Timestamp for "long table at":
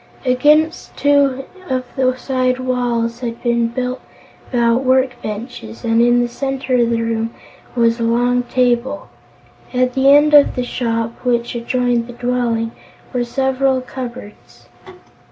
8.03-9.93